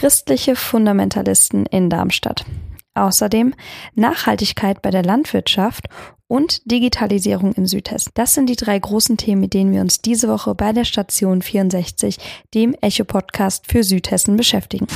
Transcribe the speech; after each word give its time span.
Christliche 0.00 0.56
Fundamentalisten 0.56 1.66
in 1.66 1.90
Darmstadt. 1.90 2.46
Außerdem 2.94 3.52
Nachhaltigkeit 3.94 4.80
bei 4.80 4.90
der 4.90 5.02
Landwirtschaft 5.02 5.88
und 6.26 6.62
Digitalisierung 6.64 7.52
in 7.52 7.66
Südhessen. 7.66 8.10
Das 8.14 8.32
sind 8.32 8.48
die 8.48 8.56
drei 8.56 8.78
großen 8.78 9.18
Themen, 9.18 9.42
mit 9.42 9.52
denen 9.52 9.74
wir 9.74 9.82
uns 9.82 10.00
diese 10.00 10.28
Woche 10.28 10.54
bei 10.54 10.72
der 10.72 10.86
Station 10.86 11.42
64, 11.42 12.16
dem 12.54 12.74
Echo-Podcast 12.80 13.66
für 13.70 13.84
Südhessen, 13.84 14.38
beschäftigen. 14.38 14.86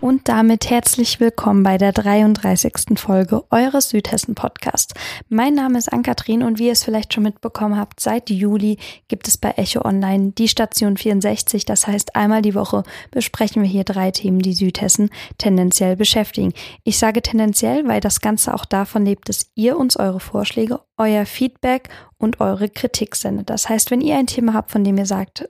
Und 0.00 0.28
damit 0.28 0.70
herzlich 0.70 1.18
willkommen 1.18 1.64
bei 1.64 1.76
der 1.76 1.90
33. 1.90 2.96
Folge 2.96 3.42
eures 3.50 3.88
Südhessen 3.88 4.36
Podcasts. 4.36 4.94
Mein 5.28 5.54
Name 5.54 5.76
ist 5.76 5.92
Ann-Kathrin 5.92 6.44
und 6.44 6.60
wie 6.60 6.66
ihr 6.66 6.72
es 6.72 6.84
vielleicht 6.84 7.12
schon 7.12 7.24
mitbekommen 7.24 7.76
habt, 7.76 7.98
seit 7.98 8.30
Juli 8.30 8.78
gibt 9.08 9.26
es 9.26 9.36
bei 9.36 9.50
Echo 9.56 9.84
Online 9.84 10.30
die 10.38 10.46
Station 10.46 10.96
64. 10.96 11.64
Das 11.64 11.88
heißt, 11.88 12.14
einmal 12.14 12.42
die 12.42 12.54
Woche 12.54 12.84
besprechen 13.10 13.62
wir 13.62 13.68
hier 13.68 13.82
drei 13.82 14.12
Themen, 14.12 14.38
die 14.38 14.54
Südhessen 14.54 15.10
tendenziell 15.36 15.96
beschäftigen. 15.96 16.52
Ich 16.84 16.96
sage 16.96 17.20
tendenziell, 17.20 17.86
weil 17.88 18.00
das 18.00 18.20
Ganze 18.20 18.54
auch 18.54 18.66
davon 18.66 19.04
lebt, 19.04 19.28
dass 19.28 19.50
ihr 19.56 19.76
uns 19.76 19.96
eure 19.96 20.20
Vorschläge, 20.20 20.78
euer 20.96 21.26
Feedback 21.26 21.88
und 22.18 22.40
eure 22.40 22.68
Kritik 22.68 23.16
sendet. 23.16 23.50
Das 23.50 23.68
heißt, 23.68 23.90
wenn 23.90 24.00
ihr 24.00 24.16
ein 24.16 24.28
Thema 24.28 24.54
habt, 24.54 24.70
von 24.70 24.84
dem 24.84 24.96
ihr 24.96 25.06
sagt, 25.06 25.48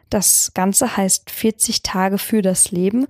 Das 0.08 0.52
Ganze 0.54 0.96
heißt 0.96 1.30
40 1.30 1.82
Tage 1.82 2.18
für 2.18 2.40
das 2.40 2.70
Leben 2.70 3.06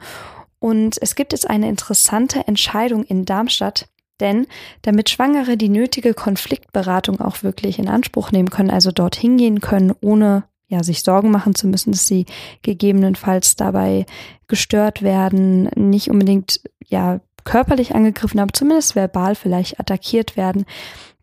und 0.58 0.96
es 1.00 1.14
gibt 1.14 1.32
jetzt 1.32 1.48
eine 1.48 1.68
interessante 1.68 2.46
Entscheidung 2.46 3.04
in 3.04 3.24
Darmstadt, 3.24 3.88
denn 4.20 4.46
damit 4.82 5.10
Schwangere 5.10 5.56
die 5.56 5.68
nötige 5.68 6.14
Konfliktberatung 6.14 7.20
auch 7.20 7.42
wirklich 7.42 7.78
in 7.78 7.88
Anspruch 7.88 8.32
nehmen 8.32 8.50
können, 8.50 8.70
also 8.70 8.90
dorthin 8.90 9.36
gehen 9.36 9.60
können, 9.60 9.92
ohne 10.00 10.44
ja, 10.68 10.82
sich 10.82 11.02
Sorgen 11.02 11.30
machen 11.30 11.54
zu 11.54 11.68
müssen, 11.68 11.92
dass 11.92 12.06
sie 12.06 12.26
gegebenenfalls 12.62 13.56
dabei 13.56 14.06
gestört 14.48 15.02
werden, 15.02 15.64
nicht 15.76 16.10
unbedingt 16.10 16.60
ja 16.84 17.20
körperlich 17.44 17.94
angegriffen, 17.94 18.40
aber 18.40 18.52
zumindest 18.52 18.96
verbal 18.96 19.36
vielleicht 19.36 19.78
attackiert 19.78 20.36
werden, 20.36 20.64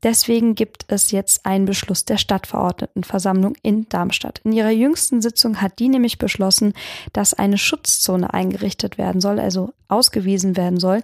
Deswegen 0.04 0.54
gibt 0.54 0.86
es 0.90 1.12
jetzt 1.12 1.46
einen 1.46 1.66
Beschluss 1.66 2.04
der 2.04 2.18
Stadtverordnetenversammlung 2.18 3.56
in 3.62 3.88
Darmstadt. 3.88 4.42
In 4.44 4.52
ihrer 4.52 4.72
jüngsten 4.72 5.22
Sitzung 5.22 5.62
hat 5.62 5.80
die 5.80 5.88
nämlich 5.88 6.18
beschlossen, 6.18 6.74
dass 7.14 7.34
eine 7.34 7.58
Schutzzone 7.58 8.34
eingerichtet 8.34 8.98
werden 8.98 9.22
soll, 9.22 9.40
also 9.40 9.74
ausgewiesen 9.88 10.58
werden 10.58 10.80
soll, 10.80 11.02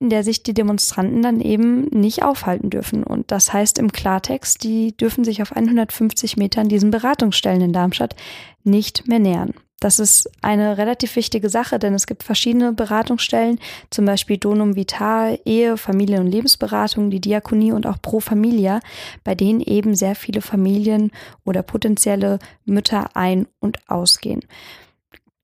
in 0.00 0.10
der 0.10 0.24
sich 0.24 0.42
die 0.42 0.54
Demonstranten 0.54 1.22
dann 1.22 1.40
eben 1.40 1.86
nicht 1.86 2.24
aufhalten 2.24 2.70
dürfen. 2.70 3.04
Und 3.04 3.30
das 3.30 3.52
heißt 3.52 3.78
im 3.78 3.92
Klartext, 3.92 4.64
die 4.64 4.96
dürfen 4.96 5.24
sich 5.24 5.40
auf 5.42 5.52
150 5.52 6.36
Metern 6.36 6.68
diesen 6.68 6.90
Beratungsstellen 6.90 7.62
in 7.62 7.72
Darmstadt 7.72 8.16
nicht 8.64 9.06
mehr 9.06 9.20
nähern. 9.20 9.54
Das 9.80 10.00
ist 10.00 10.28
eine 10.42 10.76
relativ 10.76 11.14
wichtige 11.14 11.48
Sache, 11.48 11.78
denn 11.78 11.94
es 11.94 12.06
gibt 12.06 12.24
verschiedene 12.24 12.72
Beratungsstellen, 12.72 13.60
zum 13.90 14.06
Beispiel 14.06 14.36
Donum 14.36 14.74
Vital, 14.74 15.38
Ehe, 15.44 15.76
Familien- 15.76 16.24
und 16.24 16.32
Lebensberatung, 16.32 17.10
die 17.10 17.20
Diakonie 17.20 17.70
und 17.70 17.86
auch 17.86 18.02
Pro 18.02 18.18
Familia, 18.18 18.80
bei 19.22 19.36
denen 19.36 19.60
eben 19.60 19.94
sehr 19.94 20.16
viele 20.16 20.40
Familien 20.40 21.12
oder 21.44 21.62
potenzielle 21.62 22.40
Mütter 22.64 23.14
ein- 23.14 23.46
und 23.60 23.88
ausgehen. 23.88 24.40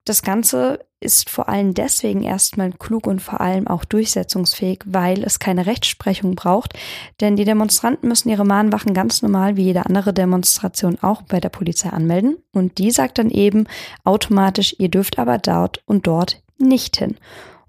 Das 0.05 0.23
Ganze 0.23 0.81
ist 1.01 1.29
vor 1.29 1.49
allem 1.49 1.75
deswegen 1.75 2.23
erstmal 2.23 2.73
klug 2.73 3.07
und 3.07 3.21
vor 3.21 3.41
allem 3.41 3.67
auch 3.67 3.85
durchsetzungsfähig, 3.85 4.81
weil 4.87 5.23
es 5.23 5.39
keine 5.39 5.67
Rechtsprechung 5.67 6.35
braucht. 6.35 6.75
Denn 7.21 7.37
die 7.37 7.45
Demonstranten 7.45 8.09
müssen 8.09 8.31
ihre 8.31 8.45
Mahnwachen 8.45 8.95
ganz 8.95 9.23
normal 9.23 9.57
wie 9.57 9.65
jede 9.65 9.87
andere 9.87 10.13
Demonstration 10.13 10.99
auch 11.03 11.23
bei 11.23 11.41
der 11.41 11.51
Polizei 11.51 11.91
anmelden. 11.91 12.37
Und 12.53 12.79
die 12.79 12.91
sagt 12.91 13.19
dann 13.19 13.31
eben 13.31 13.67
automatisch, 14.05 14.75
ihr 14.79 14.89
dürft 14.89 15.19
aber 15.19 15.39
dort 15.39 15.83
und 15.87 16.07
dort 16.07 16.43
nicht 16.59 16.97
hin. 16.97 17.17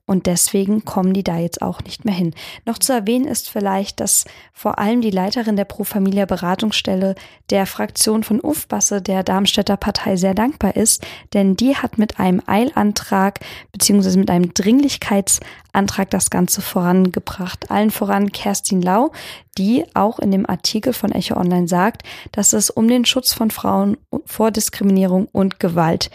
Und 0.08 0.28
deswegen 0.28 0.86
kommen 0.86 1.14
die 1.14 1.24
da 1.24 1.38
jetzt 1.38 1.64
auch 1.64 1.82
nicht 1.82 2.06
mehr 2.06 2.14
hin. 2.14 2.36
Noch 2.66 2.78
zu 2.78 2.94
erwähnen 2.94 3.26
ist 3.26 3.50
vielleicht, 3.50 4.00
dass 4.00 4.26
vor 4.54 4.78
allem 4.78 5.02
die 5.02 5.10
Leiterin 5.10 5.56
der 5.56 5.66
Pro 5.66 5.84
Familia 5.84 6.26
Beratungsstelle 6.26 7.16
der 7.50 7.66
Fraktion 7.66 8.24
von 8.24 8.40
Ufbasse 8.40 9.02
der 9.02 9.24
Darmstädter 9.24 9.78
Partei 9.78 10.16
sehr 10.16 10.36
dankbar 10.36 10.76
ist, 10.76 11.04
denn 11.34 11.56
die 11.56 11.76
hat 11.76 11.98
mit 11.98 12.20
einem 12.20 12.40
Eilantrag 12.46 13.40
beziehungsweise 13.72 14.20
mit 14.20 14.30
einem 14.30 14.54
Dringlichkeitsantrag 14.54 16.12
das 16.12 16.30
Ganze 16.30 16.62
vorangebracht. 16.62 17.72
Allen 17.72 17.90
voran 17.90 18.32
Kerstin 18.32 18.84
Lau, 18.84 19.12
die 19.58 19.86
auch 19.96 20.20
in 20.20 20.30
dem 20.30 20.48
Artikel 20.48 20.94
von 20.94 21.14
Echo 21.14 21.36
Online 21.36 21.68
sagt, 21.68 22.04
dass 22.32 22.54
es 22.54 22.70
um 22.70 22.88
den 22.88 23.06
Schutz 23.06 23.34
von 23.34 23.50
Frauen 23.50 23.98
vor 24.26 24.52
Diskriminierung 24.52 25.28
und 25.32 25.60
Gewalt 25.60 26.12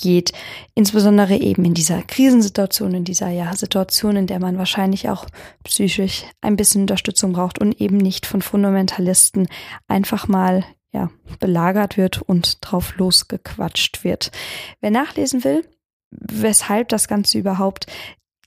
geht. 0.00 0.32
Insbesondere 0.74 1.36
eben 1.36 1.64
in 1.64 1.74
dieser 1.74 2.02
Krisensituation, 2.02 2.94
in 2.94 3.04
dieser 3.04 3.28
ja, 3.28 3.54
Situation, 3.54 4.16
in 4.16 4.26
der 4.26 4.40
man 4.40 4.58
wahrscheinlich 4.58 5.08
auch 5.08 5.26
psychisch 5.64 6.24
ein 6.40 6.56
bisschen 6.56 6.82
Unterstützung 6.82 7.32
braucht 7.32 7.60
und 7.60 7.80
eben 7.80 7.96
nicht 7.96 8.26
von 8.26 8.42
Fundamentalisten 8.42 9.48
einfach 9.88 10.28
mal 10.28 10.64
ja, 10.92 11.10
belagert 11.38 11.96
wird 11.96 12.22
und 12.22 12.58
drauf 12.60 12.96
losgequatscht 12.96 14.02
wird. 14.02 14.32
Wer 14.80 14.90
nachlesen 14.90 15.44
will, 15.44 15.64
weshalb 16.10 16.88
das 16.88 17.06
Ganze 17.06 17.38
überhaupt 17.38 17.86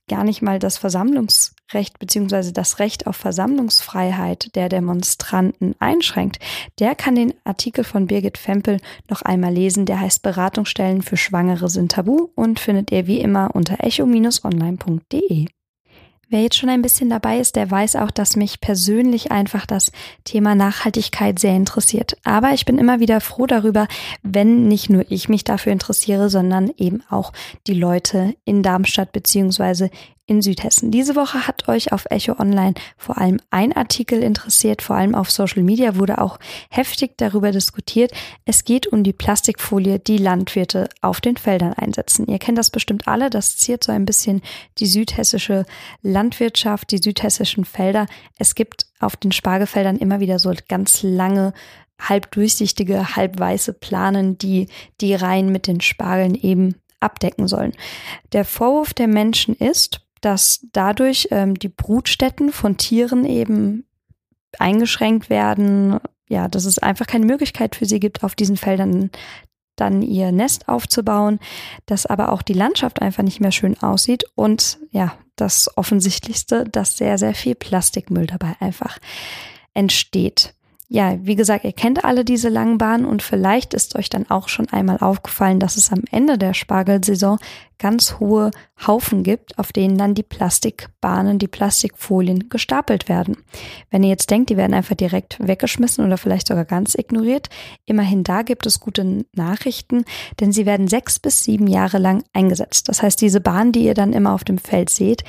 gar 0.07 0.23
nicht 0.23 0.41
mal 0.41 0.59
das 0.59 0.77
Versammlungsrecht 0.77 1.99
beziehungsweise 1.99 2.53
das 2.53 2.79
Recht 2.79 3.07
auf 3.07 3.15
Versammlungsfreiheit 3.15 4.55
der 4.55 4.69
Demonstranten 4.69 5.75
einschränkt, 5.79 6.39
der 6.79 6.95
kann 6.95 7.15
den 7.15 7.33
Artikel 7.43 7.83
von 7.83 8.07
Birgit 8.07 8.37
Fempel 8.37 8.79
noch 9.09 9.21
einmal 9.21 9.53
lesen. 9.53 9.85
Der 9.85 9.99
heißt 9.99 10.21
Beratungsstellen 10.21 11.01
für 11.01 11.17
Schwangere 11.17 11.69
sind 11.69 11.91
tabu 11.91 12.29
und 12.35 12.59
findet 12.59 12.91
ihr 12.91 13.07
wie 13.07 13.19
immer 13.19 13.51
unter 13.53 13.83
echo-online.de. 13.83 15.47
Wer 16.33 16.41
jetzt 16.41 16.57
schon 16.57 16.69
ein 16.69 16.81
bisschen 16.81 17.12
dabei 17.12 17.38
ist, 17.38 17.56
der 17.56 17.69
weiß 17.69 17.95
auch, 17.95 18.09
dass 18.09 18.35
mich 18.35 18.59
persönlich 18.59 19.31
einfach 19.31 19.68
das 19.68 19.91
Thema 20.24 20.56
Nachhaltigkeit 20.56 21.38
sehr 21.38 21.56
interessiert. 21.56 22.18
Aber 22.24 22.53
ich 22.56 22.65
bin 22.65 22.80
immer 22.80 23.00
wieder 23.00 23.21
froh 23.21 23.45
darüber, 23.45 23.88
wenn 24.24 24.68
nicht 24.68 24.89
nur 24.89 25.06
ich 25.09 25.30
mich 25.30 25.44
dafür 25.44 25.71
interessiere, 25.71 26.31
sondern 26.31 26.71
eben 26.75 27.03
auch 27.07 27.33
die 27.68 27.75
Leute 27.75 28.33
in 28.45 28.63
Darmstadt 28.63 29.12
beziehungsweise 29.12 29.91
in 30.25 30.41
Südhessen. 30.41 30.89
Diese 30.89 31.15
Woche 31.15 31.47
hat 31.47 31.67
euch 31.67 31.91
auf 31.91 32.05
Echo 32.09 32.39
Online 32.39 32.75
vor 32.97 33.17
allem 33.17 33.41
ein 33.49 33.73
Artikel 33.73 34.23
interessiert, 34.23 34.81
vor 34.81 34.95
allem 34.95 35.15
auf 35.15 35.29
Social 35.29 35.63
Media 35.63 35.97
wurde 35.97 36.21
auch 36.21 36.39
heftig 36.69 37.17
darüber 37.17 37.51
diskutiert. 37.51 38.11
Es 38.45 38.63
geht 38.63 38.87
um 38.87 39.03
die 39.03 39.11
Plastikfolie, 39.11 39.99
die 39.99 40.17
Landwirte 40.17 40.87
auf 41.01 41.19
den 41.19 41.35
Feldern 41.35 41.73
einsetzen. 41.73 42.27
Ihr 42.27 42.39
kennt 42.39 42.57
das 42.57 42.71
bestimmt 42.71 43.07
alle, 43.07 43.29
das 43.29 43.57
ziert 43.57 43.83
so 43.83 43.91
ein 43.91 44.05
bisschen 44.05 44.41
die 44.77 44.87
südhessische 44.87 45.65
Landwirtschaft, 46.01 46.91
die 46.91 46.99
südhessischen 46.99 47.65
Felder. 47.65 48.05
Es 48.39 48.55
gibt 48.55 48.87
auf 48.99 49.17
den 49.17 49.33
Spargelfeldern 49.33 49.97
immer 49.97 50.21
wieder 50.21 50.39
so 50.39 50.53
ganz 50.69 51.03
lange 51.03 51.53
halb 51.99 52.31
durchsichtige, 52.31 53.15
halb 53.15 53.39
weiße 53.39 53.73
Planen, 53.73 54.37
die 54.37 54.67
die 55.01 55.15
Reihen 55.15 55.51
mit 55.51 55.67
den 55.67 55.81
Spargeln 55.81 56.35
eben 56.35 56.75
abdecken 57.01 57.47
sollen. 57.47 57.73
Der 58.31 58.45
Vorwurf 58.45 58.93
der 58.93 59.07
Menschen 59.07 59.55
ist, 59.55 60.02
dass 60.23 60.65
dadurch 60.71 61.27
ähm, 61.31 61.55
die 61.55 61.69
Brutstätten 61.69 62.51
von 62.51 62.77
Tieren 62.77 63.25
eben 63.25 63.85
eingeschränkt 64.57 65.29
werden, 65.29 65.99
ja, 66.29 66.47
dass 66.47 66.65
es 66.65 66.79
einfach 66.79 67.07
keine 67.07 67.25
Möglichkeit 67.25 67.75
für 67.75 67.85
sie 67.85 67.99
gibt, 67.99 68.23
auf 68.23 68.33
diesen 68.33 68.55
Feldern 68.55 69.11
dann 69.75 70.01
ihr 70.01 70.31
Nest 70.31 70.69
aufzubauen, 70.69 71.39
dass 71.87 72.05
aber 72.05 72.31
auch 72.31 72.41
die 72.41 72.53
Landschaft 72.53 73.01
einfach 73.01 73.23
nicht 73.23 73.41
mehr 73.41 73.51
schön 73.51 73.77
aussieht 73.81 74.23
und 74.35 74.77
ja, 74.91 75.17
das 75.35 75.77
Offensichtlichste, 75.77 76.63
dass 76.65 76.95
sehr, 76.95 77.17
sehr 77.17 77.33
viel 77.33 77.55
Plastikmüll 77.55 78.27
dabei 78.27 78.55
einfach 78.59 78.99
entsteht 79.73 80.53
ja, 80.94 81.18
wie 81.24 81.36
gesagt, 81.36 81.66
ihr 81.66 81.74
kennt 81.74 82.06
alle 82.06 82.24
diese 82.24 82.50
langen 82.50 82.78
Bahnen 82.78 83.06
und 83.06 83.24
vielleicht 83.24 83.74
ist 83.74 83.95
euch 83.95 84.12
dann 84.12 84.30
auch 84.30 84.48
schon 84.48 84.69
einmal 84.69 85.00
aufgefallen, 85.00 85.60
dass 85.60 85.75
es 85.75 85.92
am 85.92 86.04
Ende 86.12 86.38
der 86.38 86.54
Spargelsaison 86.54 87.40
ganz 87.80 88.19
hohe 88.19 88.51
Haufen 88.86 89.24
gibt, 89.24 89.57
auf 89.57 89.74
denen 89.74 89.98
dann 89.98 90.13
die 90.13 90.22
Plastikbahnen, 90.22 91.40
die 91.40 91.48
Plastikfolien 91.48 92.48
gestapelt 92.48 93.10
werden. 93.10 93.38
Wenn 93.90 94.04
ihr 94.04 94.10
jetzt 94.10 94.30
denkt, 94.30 94.51
die 94.51 94.56
werden 94.56 94.75
einfach 94.75 94.94
direkt 94.94 95.40
weggeschmissen 95.42 96.06
oder 96.06 96.19
vielleicht 96.19 96.48
sogar 96.48 96.66
ganz 96.66 96.94
ignoriert, 96.94 97.50
immerhin 97.88 98.24
da 98.24 98.44
gibt 98.44 98.68
es 98.68 98.80
gute 98.80 99.25
Nachrichten, 99.34 100.06
denn 100.40 100.51
sie 100.51 100.68
werden 100.68 100.88
sechs 100.88 101.18
bis 101.18 101.44
sieben 101.44 101.66
Jahre 101.66 101.98
lang 101.98 102.24
eingesetzt. 102.34 102.88
Das 102.88 103.01
heißt, 103.01 103.19
diese 103.19 103.42
Bahnen, 103.42 103.72
die 103.72 103.86
ihr 103.86 103.95
dann 103.95 104.13
immer 104.13 104.36
auf 104.36 104.44
dem 104.44 104.60
Feld 104.60 104.92
seht, 104.92 105.24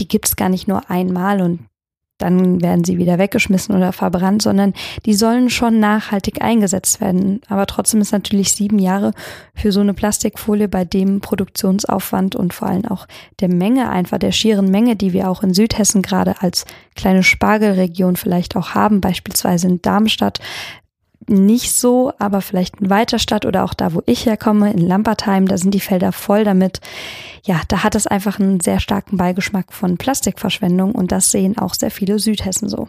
die 0.00 0.08
gibt 0.08 0.26
es 0.26 0.34
gar 0.34 0.48
nicht 0.48 0.66
nur 0.66 0.90
einmal 0.90 1.40
und 1.40 1.60
dann 2.18 2.62
werden 2.62 2.84
sie 2.84 2.98
wieder 2.98 3.18
weggeschmissen 3.18 3.74
oder 3.74 3.92
verbrannt, 3.92 4.42
sondern 4.42 4.72
die 5.04 5.14
sollen 5.14 5.50
schon 5.50 5.80
nachhaltig 5.80 6.42
eingesetzt 6.42 7.00
werden. 7.00 7.40
Aber 7.48 7.66
trotzdem 7.66 8.00
ist 8.00 8.12
natürlich 8.12 8.52
sieben 8.52 8.78
Jahre 8.78 9.12
für 9.54 9.72
so 9.72 9.80
eine 9.80 9.94
Plastikfolie 9.94 10.68
bei 10.68 10.84
dem 10.84 11.20
Produktionsaufwand 11.20 12.34
und 12.34 12.54
vor 12.54 12.68
allem 12.68 12.86
auch 12.86 13.06
der 13.40 13.48
Menge, 13.48 13.90
einfach 13.90 14.18
der 14.18 14.32
schieren 14.32 14.70
Menge, 14.70 14.96
die 14.96 15.12
wir 15.12 15.28
auch 15.28 15.42
in 15.42 15.52
Südhessen 15.52 16.02
gerade 16.02 16.40
als 16.40 16.64
kleine 16.94 17.22
Spargelregion 17.22 18.16
vielleicht 18.16 18.56
auch 18.56 18.70
haben, 18.70 19.00
beispielsweise 19.00 19.66
in 19.66 19.82
Darmstadt, 19.82 20.40
nicht 21.28 21.74
so, 21.74 22.12
aber 22.18 22.40
vielleicht 22.40 22.80
in 22.80 22.90
Weiterstadt 22.90 23.46
oder 23.46 23.64
auch 23.64 23.74
da, 23.74 23.94
wo 23.94 24.02
ich 24.06 24.26
herkomme, 24.26 24.72
in 24.72 24.78
Lampertheim, 24.78 25.46
da 25.46 25.58
sind 25.58 25.72
die 25.72 25.80
Felder 25.80 26.12
voll 26.12 26.44
damit. 26.44 26.80
Ja, 27.44 27.60
da 27.68 27.82
hat 27.82 27.94
es 27.94 28.06
einfach 28.06 28.38
einen 28.38 28.60
sehr 28.60 28.80
starken 28.80 29.16
Beigeschmack 29.16 29.72
von 29.72 29.96
Plastikverschwendung 29.96 30.94
und 30.94 31.12
das 31.12 31.30
sehen 31.30 31.58
auch 31.58 31.74
sehr 31.74 31.90
viele 31.90 32.18
Südhessen 32.18 32.68
so. 32.68 32.88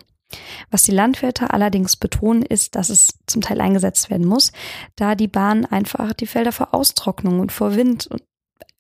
Was 0.72 0.84
die 0.84 0.92
Landwirte 0.92 1.52
allerdings 1.52 1.96
betonen, 1.96 2.42
ist, 2.42 2.76
dass 2.76 2.90
es 2.90 3.20
zum 3.28 3.42
Teil 3.42 3.62
eingesetzt 3.62 4.10
werden 4.10 4.28
muss, 4.28 4.52
da 4.96 5.16
die 5.16 5.30
Bahnen 5.30 5.66
einfach 5.66 6.14
die 6.14 6.28
Felder 6.28 6.52
vor 6.52 6.74
Austrocknung 6.74 7.40
und 7.40 7.52
vor 7.52 7.76
Wind 7.76 8.10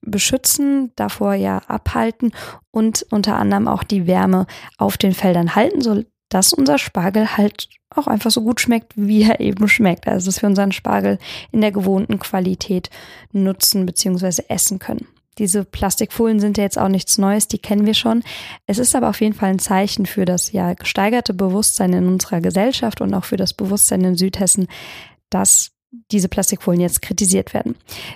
beschützen, 0.01 0.91
davor 0.95 1.33
ja 1.33 1.59
abhalten 1.67 2.31
und 2.71 3.05
unter 3.09 3.37
anderem 3.37 3.67
auch 3.67 3.83
die 3.83 4.07
Wärme 4.07 4.45
auf 4.77 4.97
den 4.97 5.13
Feldern 5.13 5.55
halten, 5.55 5.81
so 5.81 6.03
dass 6.29 6.53
unser 6.53 6.77
Spargel 6.77 7.37
halt 7.37 7.69
auch 7.89 8.07
einfach 8.07 8.31
so 8.31 8.41
gut 8.41 8.59
schmeckt, 8.59 8.93
wie 8.95 9.23
er 9.23 9.39
eben 9.39 9.67
schmeckt. 9.67 10.07
Also 10.07 10.27
dass 10.27 10.41
wir 10.41 10.49
unseren 10.49 10.71
Spargel 10.71 11.19
in 11.51 11.61
der 11.61 11.71
gewohnten 11.71 12.19
Qualität 12.19 12.89
nutzen 13.31 13.85
bzw. 13.85 14.43
essen 14.49 14.79
können. 14.79 15.07
Diese 15.37 15.63
Plastikfolien 15.63 16.39
sind 16.39 16.57
ja 16.57 16.63
jetzt 16.63 16.79
auch 16.79 16.87
nichts 16.87 17.17
Neues, 17.17 17.47
die 17.47 17.59
kennen 17.59 17.85
wir 17.85 17.93
schon. 17.93 18.23
Es 18.65 18.79
ist 18.79 18.95
aber 18.95 19.09
auf 19.09 19.21
jeden 19.21 19.35
Fall 19.35 19.49
ein 19.49 19.59
Zeichen 19.59 20.05
für 20.05 20.25
das 20.25 20.51
ja 20.51 20.73
gesteigerte 20.73 21.33
Bewusstsein 21.33 21.93
in 21.93 22.07
unserer 22.07 22.41
Gesellschaft 22.41 23.01
und 23.01 23.13
auch 23.13 23.25
für 23.25 23.37
das 23.37 23.53
Bewusstsein 23.53 24.03
in 24.03 24.15
Südhessen, 24.15 24.67
dass 25.29 25.71
diese 26.11 26.27
Plastikfolien 26.27 26.81
jetzt 26.81 27.01
kritisiert 27.01 27.53
werden. 27.53 27.75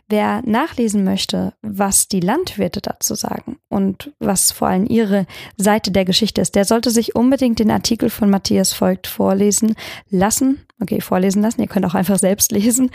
Wer 0.10 0.42
nachlesen 0.46 1.04
möchte, 1.04 1.54
was 1.62 2.08
die 2.08 2.20
Landwirte 2.20 2.82
dazu 2.82 3.16
sagen 3.16 3.58
und 3.70 4.12
was 4.20 4.52
vor 4.52 4.68
allem 4.68 4.86
ihre 4.86 5.26
Seite 5.58 5.92
der 5.92 6.06
Geschichte 6.06 6.42
ist, 6.42 6.56
der 6.56 6.66
sollte 6.66 6.92
sich 6.92 7.16
unbedingt 7.16 7.60
den 7.60 7.72
Artikel 7.72 8.10
von 8.10 8.30
Matthias 8.30 8.80
Voigt 8.80 9.08
vorlesen 9.08 9.76
lassen. 10.10 10.66
Okay, 10.82 11.02
vorlesen 11.02 11.42
lassen. 11.42 11.62
Ihr 11.62 11.68
könnt 11.68 11.86
auch 11.86 11.96
einfach 11.96 12.20
selbst 12.20 12.52
lesen. 12.52 12.92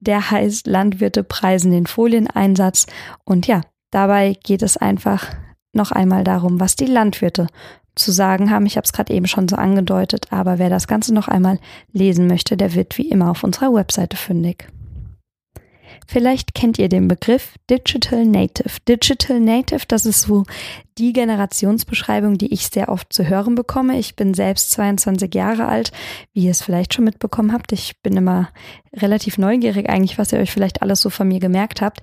Der 0.00 0.30
heißt 0.30 0.66
Landwirte 0.66 1.24
preisen 1.24 1.72
den 1.72 1.86
Folieneinsatz. 1.86 2.86
Und 3.24 3.46
ja, 3.46 3.62
dabei 3.90 4.36
geht 4.44 4.62
es 4.62 4.76
einfach 4.76 5.28
noch 5.72 5.92
einmal 5.92 6.24
darum, 6.24 6.60
was 6.60 6.76
die 6.76 6.86
Landwirte 6.86 7.46
zu 7.98 8.12
sagen 8.12 8.50
haben. 8.50 8.66
Ich 8.66 8.76
habe 8.76 8.84
es 8.84 8.92
gerade 8.92 9.12
eben 9.12 9.26
schon 9.26 9.48
so 9.48 9.56
angedeutet, 9.56 10.26
aber 10.30 10.58
wer 10.58 10.70
das 10.70 10.86
Ganze 10.86 11.14
noch 11.14 11.28
einmal 11.28 11.58
lesen 11.92 12.26
möchte, 12.26 12.56
der 12.56 12.74
wird 12.74 12.96
wie 12.98 13.08
immer 13.08 13.30
auf 13.30 13.44
unserer 13.44 13.74
Webseite 13.74 14.16
fündig. 14.16 14.68
Vielleicht 16.10 16.54
kennt 16.54 16.78
ihr 16.78 16.88
den 16.88 17.06
Begriff 17.06 17.56
Digital 17.68 18.24
Native. 18.24 18.78
Digital 18.88 19.40
Native, 19.40 19.82
das 19.86 20.06
ist 20.06 20.22
so 20.22 20.44
die 20.96 21.12
Generationsbeschreibung, 21.12 22.38
die 22.38 22.52
ich 22.52 22.68
sehr 22.68 22.88
oft 22.88 23.12
zu 23.12 23.28
hören 23.28 23.54
bekomme. 23.54 23.98
Ich 23.98 24.16
bin 24.16 24.32
selbst 24.32 24.70
22 24.70 25.34
Jahre 25.34 25.66
alt, 25.66 25.92
wie 26.32 26.44
ihr 26.44 26.50
es 26.50 26.62
vielleicht 26.62 26.94
schon 26.94 27.04
mitbekommen 27.04 27.52
habt. 27.52 27.72
Ich 27.72 28.00
bin 28.00 28.16
immer 28.16 28.48
relativ 28.94 29.36
neugierig 29.36 29.90
eigentlich, 29.90 30.16
was 30.16 30.32
ihr 30.32 30.38
euch 30.38 30.50
vielleicht 30.50 30.80
alles 30.80 31.02
so 31.02 31.10
von 31.10 31.28
mir 31.28 31.40
gemerkt 31.40 31.82
habt. 31.82 32.00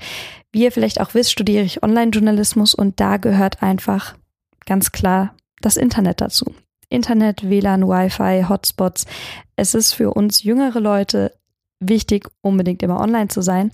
Wie 0.51 0.63
ihr 0.63 0.71
vielleicht 0.71 1.01
auch 1.01 1.15
wisst, 1.15 1.31
studiere 1.31 1.63
ich 1.63 1.81
Online-Journalismus 1.81 2.75
und 2.75 2.99
da 2.99 3.17
gehört 3.17 3.63
einfach 3.63 4.15
ganz 4.67 4.91
klar 4.91 5.33
das 5.65 5.77
Internet 5.77 6.21
dazu. 6.21 6.45
Internet, 6.89 7.49
WLAN, 7.49 7.87
Wi-Fi, 7.87 8.45
Hotspots. 8.47 9.05
Es 9.55 9.73
ist 9.73 9.93
für 9.93 10.11
uns 10.11 10.43
jüngere 10.43 10.79
Leute 10.79 11.33
wichtig, 11.79 12.29
unbedingt 12.41 12.83
immer 12.83 12.99
online 12.99 13.27
zu 13.27 13.41
sein, 13.41 13.71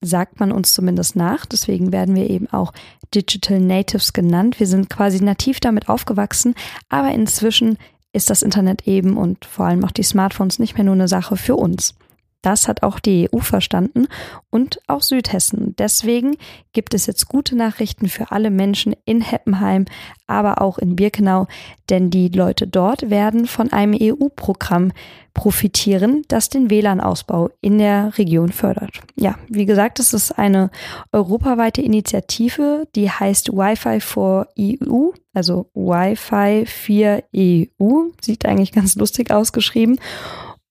sagt 0.00 0.40
man 0.40 0.52
uns 0.52 0.74
zumindest 0.74 1.16
nach. 1.16 1.46
Deswegen 1.46 1.92
werden 1.92 2.14
wir 2.14 2.28
eben 2.28 2.48
auch 2.48 2.72
Digital 3.14 3.60
Natives 3.60 4.12
genannt. 4.12 4.60
Wir 4.60 4.66
sind 4.66 4.90
quasi 4.90 5.22
nativ 5.22 5.60
damit 5.60 5.88
aufgewachsen, 5.88 6.54
aber 6.88 7.10
inzwischen 7.10 7.78
ist 8.12 8.30
das 8.30 8.42
Internet 8.42 8.86
eben 8.86 9.16
und 9.16 9.44
vor 9.44 9.66
allem 9.66 9.84
auch 9.84 9.92
die 9.92 10.02
Smartphones 10.02 10.58
nicht 10.58 10.74
mehr 10.74 10.84
nur 10.84 10.94
eine 10.94 11.08
Sache 11.08 11.36
für 11.36 11.56
uns. 11.56 11.94
Das 12.42 12.68
hat 12.68 12.82
auch 12.82 13.00
die 13.00 13.28
EU 13.32 13.40
verstanden 13.40 14.06
und 14.50 14.80
auch 14.86 15.02
Südhessen. 15.02 15.74
Deswegen 15.76 16.36
gibt 16.72 16.94
es 16.94 17.06
jetzt 17.06 17.28
gute 17.28 17.56
Nachrichten 17.56 18.08
für 18.08 18.30
alle 18.30 18.50
Menschen 18.50 18.94
in 19.04 19.20
Heppenheim, 19.20 19.86
aber 20.28 20.62
auch 20.62 20.78
in 20.78 20.94
Birkenau, 20.94 21.48
denn 21.90 22.10
die 22.10 22.28
Leute 22.28 22.68
dort 22.68 23.10
werden 23.10 23.46
von 23.46 23.72
einem 23.72 23.96
EU-Programm 24.00 24.92
profitieren, 25.34 26.22
das 26.28 26.48
den 26.48 26.70
WLAN-Ausbau 26.70 27.50
in 27.60 27.78
der 27.78 28.16
Region 28.18 28.50
fördert. 28.50 29.00
Ja, 29.16 29.36
wie 29.48 29.66
gesagt, 29.66 29.98
es 29.98 30.12
ist 30.12 30.32
eine 30.32 30.70
europaweite 31.12 31.82
Initiative, 31.82 32.86
die 32.94 33.10
heißt 33.10 33.52
Wi-Fi 33.52 34.00
for 34.00 34.48
EU, 34.58 35.10
also 35.34 35.70
Wi-Fi 35.74 36.66
4 36.66 37.24
EU, 37.36 38.08
sieht 38.20 38.46
eigentlich 38.46 38.72
ganz 38.72 38.96
lustig 38.96 39.30
ausgeschrieben 39.30 39.98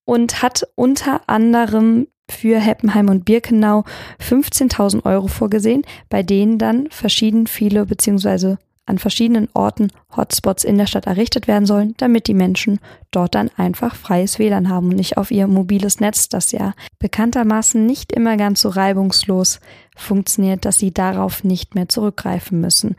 und 0.08 0.42
hat 0.42 0.66
unter 0.76 1.22
anderem 1.28 2.08
für 2.30 2.60
Heppenheim 2.60 3.10
und 3.10 3.26
Birkenau 3.26 3.84
15.000 4.22 5.06
Euro 5.06 5.28
vorgesehen, 5.28 5.84
bei 6.10 6.24
denen 6.24 6.58
dann 6.58 6.90
verschieden 6.90 7.46
viele 7.46 7.86
beziehungsweise 7.86 8.58
an 8.86 9.00
verschiedenen 9.00 9.50
Orten 9.54 9.92
Hotspots 10.16 10.64
in 10.64 10.78
der 10.78 10.88
Stadt 10.88 11.08
errichtet 11.08 11.50
werden 11.50 11.66
sollen, 11.66 11.94
damit 11.98 12.28
die 12.28 12.34
Menschen 12.34 12.80
dort 13.12 13.36
dann 13.36 13.52
einfach 13.58 13.96
freies 13.96 14.40
WLAN 14.40 14.70
haben 14.70 14.88
und 14.88 14.96
nicht 14.96 15.18
auf 15.18 15.30
ihr 15.30 15.46
mobiles 15.46 16.00
Netz, 16.00 16.30
das 16.30 16.54
ja 16.54 16.74
bekanntermaßen 17.00 17.86
nicht 17.86 18.14
immer 18.14 18.38
ganz 18.38 18.62
so 18.62 18.70
reibungslos 18.70 19.60
funktioniert, 19.98 20.64
dass 20.64 20.78
sie 20.78 20.94
darauf 20.94 21.44
nicht 21.44 21.76
mehr 21.76 21.90
zurückgreifen 21.90 22.62
müssen. 22.62 22.96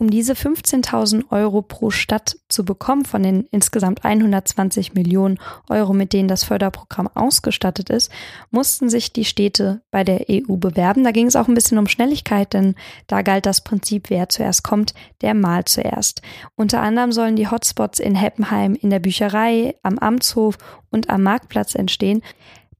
Um 0.00 0.08
diese 0.08 0.32
15.000 0.32 1.24
Euro 1.30 1.60
pro 1.60 1.90
Stadt 1.90 2.38
zu 2.48 2.64
bekommen 2.64 3.04
von 3.04 3.22
den 3.22 3.44
insgesamt 3.50 4.02
120 4.02 4.94
Millionen 4.94 5.38
Euro, 5.68 5.92
mit 5.92 6.14
denen 6.14 6.26
das 6.26 6.42
Förderprogramm 6.42 7.06
ausgestattet 7.12 7.90
ist, 7.90 8.10
mussten 8.50 8.88
sich 8.88 9.12
die 9.12 9.26
Städte 9.26 9.82
bei 9.90 10.02
der 10.02 10.24
EU 10.30 10.56
bewerben. 10.56 11.04
Da 11.04 11.10
ging 11.10 11.26
es 11.26 11.36
auch 11.36 11.48
ein 11.48 11.54
bisschen 11.54 11.76
um 11.76 11.86
Schnelligkeit, 11.86 12.54
denn 12.54 12.76
da 13.08 13.20
galt 13.20 13.44
das 13.44 13.60
Prinzip, 13.60 14.08
wer 14.08 14.30
zuerst 14.30 14.64
kommt, 14.64 14.94
der 15.20 15.34
malt 15.34 15.68
zuerst. 15.68 16.22
Unter 16.56 16.80
anderem 16.80 17.12
sollen 17.12 17.36
die 17.36 17.50
Hotspots 17.50 18.00
in 18.00 18.14
Heppenheim, 18.14 18.74
in 18.76 18.88
der 18.88 19.00
Bücherei, 19.00 19.74
am 19.82 19.98
Amtshof 19.98 20.56
und 20.88 21.10
am 21.10 21.24
Marktplatz 21.24 21.74
entstehen. 21.74 22.22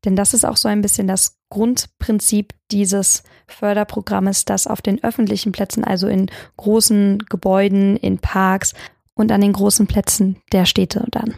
Denn 0.06 0.16
das 0.16 0.32
ist 0.32 0.46
auch 0.46 0.56
so 0.56 0.68
ein 0.68 0.80
bisschen 0.80 1.06
das 1.06 1.39
Grundprinzip 1.50 2.54
dieses 2.70 3.22
Förderprogrammes, 3.46 4.44
dass 4.44 4.66
auf 4.66 4.80
den 4.80 5.02
öffentlichen 5.02 5.52
Plätzen, 5.52 5.84
also 5.84 6.08
in 6.08 6.30
großen 6.56 7.24
Gebäuden, 7.28 7.96
in 7.96 8.18
Parks 8.18 8.72
und 9.14 9.30
an 9.32 9.40
den 9.40 9.52
großen 9.52 9.86
Plätzen 9.86 10.36
der 10.52 10.64
Städte 10.64 11.06
dann. 11.10 11.34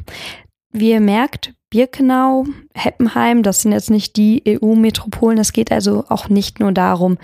Wie 0.71 0.91
ihr 0.91 1.01
merkt, 1.01 1.55
Birkenau, 1.71 2.45
Heppenheim, 2.75 3.43
das 3.43 3.63
sind 3.63 3.73
jetzt 3.73 3.91
nicht 3.91 4.17
die 4.17 4.43
EU-Metropolen. 4.47 5.39
Es 5.39 5.53
geht 5.53 5.73
also 5.73 6.05
auch 6.09 6.29
nicht 6.29 6.61
nur 6.61 6.73
darum, 6.73 7.19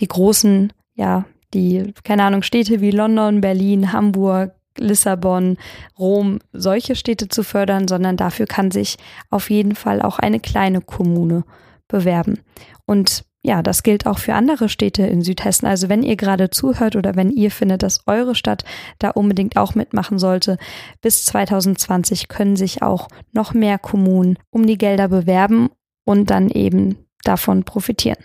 die 0.00 0.08
großen, 0.08 0.72
ja, 0.94 1.24
die, 1.54 1.94
keine 2.02 2.24
Ahnung, 2.24 2.42
Städte 2.42 2.80
wie 2.80 2.90
London, 2.90 3.40
Berlin, 3.40 3.92
Hamburg, 3.92 4.54
Lissabon, 4.76 5.56
Rom, 5.98 6.40
solche 6.52 6.96
Städte 6.96 7.28
zu 7.28 7.44
fördern, 7.44 7.88
sondern 7.88 8.16
dafür 8.16 8.46
kann 8.46 8.70
sich 8.70 8.96
auf 9.30 9.50
jeden 9.50 9.74
Fall 9.74 10.02
auch 10.02 10.18
eine 10.18 10.40
kleine 10.40 10.80
Kommune 10.80 11.44
bewerben. 11.92 12.40
Und 12.86 13.24
ja, 13.44 13.62
das 13.62 13.82
gilt 13.82 14.06
auch 14.06 14.18
für 14.18 14.34
andere 14.34 14.68
Städte 14.68 15.02
in 15.02 15.22
Südhessen. 15.22 15.66
Also 15.66 15.88
wenn 15.88 16.02
ihr 16.02 16.16
gerade 16.16 16.50
zuhört 16.50 16.94
oder 16.96 17.16
wenn 17.16 17.30
ihr 17.30 17.50
findet, 17.50 17.82
dass 17.82 18.06
eure 18.06 18.34
Stadt 18.34 18.64
da 18.98 19.10
unbedingt 19.10 19.56
auch 19.56 19.74
mitmachen 19.74 20.18
sollte, 20.18 20.58
bis 21.00 21.24
2020 21.26 22.28
können 22.28 22.56
sich 22.56 22.82
auch 22.82 23.08
noch 23.32 23.52
mehr 23.52 23.78
Kommunen 23.78 24.38
um 24.50 24.66
die 24.66 24.78
Gelder 24.78 25.08
bewerben 25.08 25.70
und 26.04 26.30
dann 26.30 26.50
eben 26.50 26.96
davon 27.24 27.64
profitieren. 27.64 28.18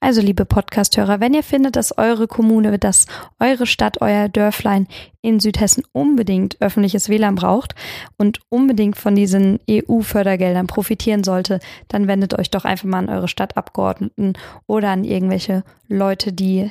Also, 0.00 0.20
liebe 0.20 0.44
Podcasthörer, 0.44 1.20
wenn 1.20 1.34
ihr 1.34 1.42
findet, 1.42 1.76
dass 1.76 1.96
eure 1.96 2.26
Kommune, 2.26 2.78
dass 2.78 3.06
eure 3.38 3.66
Stadt, 3.66 4.00
euer 4.00 4.28
Dörflein 4.28 4.86
in 5.22 5.40
Südhessen 5.40 5.84
unbedingt 5.92 6.60
öffentliches 6.60 7.08
WLAN 7.08 7.36
braucht 7.36 7.74
und 8.18 8.40
unbedingt 8.48 8.96
von 8.96 9.14
diesen 9.14 9.60
EU-Fördergeldern 9.70 10.66
profitieren 10.66 11.24
sollte, 11.24 11.60
dann 11.88 12.08
wendet 12.08 12.38
euch 12.38 12.50
doch 12.50 12.64
einfach 12.64 12.86
mal 12.86 12.98
an 12.98 13.08
eure 13.08 13.28
Stadtabgeordneten 13.28 14.34
oder 14.66 14.90
an 14.90 15.04
irgendwelche 15.04 15.62
Leute, 15.88 16.32
die 16.32 16.70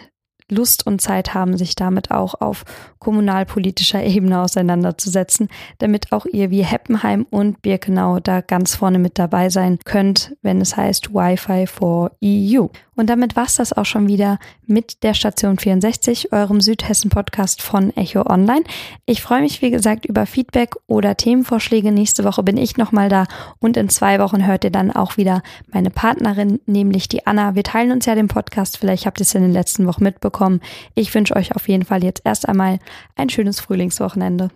Lust 0.52 0.86
und 0.86 1.02
Zeit 1.02 1.34
haben, 1.34 1.58
sich 1.58 1.76
damit 1.76 2.12
auch 2.12 2.36
auf 2.40 2.64
kommunalpolitischer 3.00 4.04
Ebene 4.04 4.42
auseinanderzusetzen, 4.42 5.48
damit 5.80 6.12
auch 6.12 6.26
ihr 6.26 6.52
wie 6.52 6.64
Heppenheim 6.64 7.26
und 7.30 7.62
Birkenau 7.62 8.20
da 8.20 8.42
ganz 8.42 8.76
vorne 8.76 9.00
mit 9.00 9.18
dabei 9.18 9.50
sein 9.50 9.80
könnt, 9.84 10.36
wenn 10.42 10.62
es 10.62 10.78
heißt 10.78 11.14
Wi-Fi 11.14 11.66
for 11.68 12.12
EU. 12.24 12.68
Und 13.02 13.08
damit 13.08 13.36
war's 13.36 13.56
das 13.56 13.74
auch 13.74 13.86
schon 13.86 14.08
wieder 14.08 14.38
mit 14.68 15.02
der 15.02 15.16
Station 15.16 15.58
64, 15.58 16.32
eurem 16.34 16.62
Südhessen-Podcast 16.62 17.64
von 17.64 17.90
Echo 17.98 18.22
Online. 18.30 18.62
Ich 19.08 19.24
freue 19.24 19.42
mich, 19.42 19.64
wie 19.64 19.72
gesagt, 19.72 20.06
über 20.06 20.28
Feedback 20.28 20.76
oder 20.86 21.18
Themenvorschläge. 21.18 21.92
Nächste 21.92 22.24
Woche 22.26 22.44
bin 22.44 22.58
ich 22.58 22.78
nochmal 22.78 23.10
da 23.10 23.26
und 23.58 23.76
in 23.76 23.90
zwei 23.90 24.20
Wochen 24.20 24.46
hört 24.46 24.66
ihr 24.66 24.70
dann 24.70 24.92
auch 24.92 25.18
wieder 25.18 25.42
meine 25.74 25.90
Partnerin, 25.90 26.60
nämlich 26.68 27.10
die 27.10 27.26
Anna. 27.26 27.56
Wir 27.56 27.64
teilen 27.64 27.92
uns 27.92 28.06
ja 28.06 28.14
den 28.14 28.28
Podcast. 28.28 28.78
Vielleicht 28.78 29.08
habt 29.08 29.20
ihr 29.20 29.24
es 29.24 29.34
in 29.34 29.42
den 29.42 29.52
letzten 29.52 29.88
Wochen 29.88 30.04
mitbekommen. 30.04 30.62
Ich 30.94 31.12
wünsche 31.16 31.36
euch 31.36 31.56
auf 31.56 31.68
jeden 31.68 31.86
Fall 31.86 32.04
jetzt 32.04 32.22
erst 32.24 32.48
einmal 32.48 32.78
ein 33.16 33.30
schönes 33.30 33.60
Frühlingswochenende. 33.60 34.50